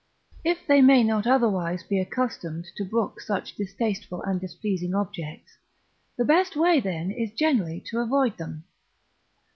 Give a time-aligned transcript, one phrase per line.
[0.43, 5.59] If they may not otherwise be accustomed to brook such distasteful and displeasing objects,
[6.17, 8.63] the best way then is generally to avoid them.